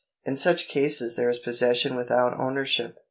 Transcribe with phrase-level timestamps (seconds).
[0.25, 2.97] In such cases there is possession without ownership.